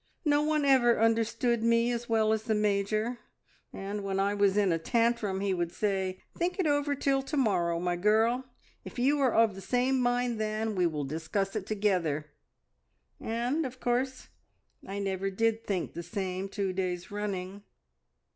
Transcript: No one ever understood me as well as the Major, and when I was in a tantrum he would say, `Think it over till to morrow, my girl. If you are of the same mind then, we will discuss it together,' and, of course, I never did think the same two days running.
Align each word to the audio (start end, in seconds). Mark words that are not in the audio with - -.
No 0.25 0.41
one 0.41 0.65
ever 0.65 0.99
understood 0.99 1.61
me 1.61 1.91
as 1.91 2.09
well 2.09 2.33
as 2.33 2.45
the 2.45 2.55
Major, 2.55 3.19
and 3.71 4.03
when 4.03 4.19
I 4.19 4.33
was 4.33 4.57
in 4.57 4.71
a 4.71 4.79
tantrum 4.79 5.41
he 5.41 5.53
would 5.53 5.71
say, 5.71 6.17
`Think 6.35 6.57
it 6.57 6.65
over 6.65 6.95
till 6.95 7.21
to 7.21 7.37
morrow, 7.37 7.79
my 7.79 7.95
girl. 7.95 8.45
If 8.83 8.97
you 8.97 9.19
are 9.19 9.31
of 9.31 9.53
the 9.53 9.61
same 9.61 10.01
mind 10.01 10.39
then, 10.39 10.73
we 10.73 10.87
will 10.87 11.03
discuss 11.05 11.55
it 11.55 11.67
together,' 11.67 12.31
and, 13.19 13.63
of 13.63 13.79
course, 13.79 14.29
I 14.87 14.97
never 14.97 15.29
did 15.29 15.67
think 15.67 15.93
the 15.93 16.01
same 16.01 16.49
two 16.49 16.73
days 16.73 17.11
running. 17.11 17.61